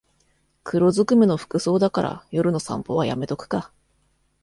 [0.63, 3.71] 黒ずくめの服装だから夜の散歩はやめとくか